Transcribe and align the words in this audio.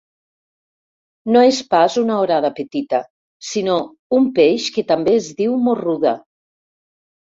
No 1.35 1.41
és 1.49 1.59
pas 1.73 1.97
una 2.03 2.15
orada 2.23 2.51
petita, 2.61 3.01
sinó 3.53 3.75
un 4.21 4.29
peix 4.41 4.71
que 4.79 4.85
també 4.95 5.15
es 5.23 5.29
diu 5.43 5.55
morruda. 5.67 6.15